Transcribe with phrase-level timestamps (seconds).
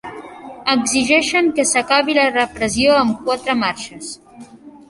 [0.73, 4.13] Exigeixen que s'acabi la repressió amb quatre marxes